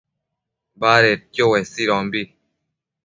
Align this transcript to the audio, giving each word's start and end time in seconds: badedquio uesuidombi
badedquio 0.81 1.45
uesuidombi 1.51 2.21